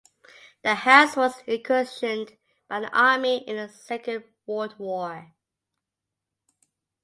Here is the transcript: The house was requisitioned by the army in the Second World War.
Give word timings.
The 0.63 0.73
house 0.73 1.15
was 1.15 1.47
requisitioned 1.47 2.35
by 2.67 2.79
the 2.79 2.89
army 2.89 3.47
in 3.47 3.55
the 3.57 3.69
Second 3.69 4.23
World 4.47 4.73
War. 4.79 5.35